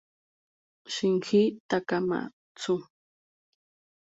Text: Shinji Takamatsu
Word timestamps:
Shinji 0.93 1.41
Takamatsu 1.69 2.73